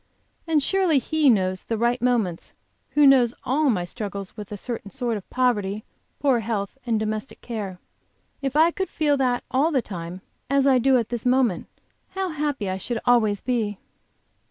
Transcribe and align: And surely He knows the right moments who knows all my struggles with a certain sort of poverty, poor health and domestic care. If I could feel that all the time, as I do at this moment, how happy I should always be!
And 0.47 0.63
surely 0.63 0.97
He 0.97 1.29
knows 1.29 1.61
the 1.65 1.77
right 1.77 2.01
moments 2.01 2.53
who 2.95 3.05
knows 3.05 3.35
all 3.43 3.69
my 3.69 3.83
struggles 3.83 4.35
with 4.35 4.51
a 4.51 4.57
certain 4.57 4.89
sort 4.89 5.15
of 5.15 5.29
poverty, 5.29 5.83
poor 6.19 6.39
health 6.39 6.75
and 6.87 6.99
domestic 6.99 7.39
care. 7.41 7.77
If 8.41 8.55
I 8.55 8.71
could 8.71 8.89
feel 8.89 9.15
that 9.17 9.43
all 9.51 9.69
the 9.69 9.83
time, 9.83 10.21
as 10.49 10.65
I 10.65 10.79
do 10.79 10.97
at 10.97 11.09
this 11.09 11.23
moment, 11.23 11.67
how 12.15 12.29
happy 12.29 12.67
I 12.67 12.77
should 12.77 12.97
always 13.05 13.41
be! 13.41 13.77